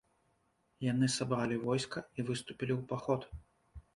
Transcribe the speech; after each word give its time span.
Яны 0.91 1.09
сабралі 1.15 1.59
войска 1.65 2.03
і 2.17 2.25
выступілі 2.29 2.73
ў 2.79 2.89
паход. 2.95 3.21